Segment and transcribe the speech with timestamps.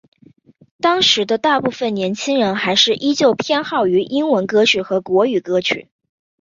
[0.81, 5.89] 当时的大部份年轻人还是依旧偏好于英文歌曲和国语歌曲。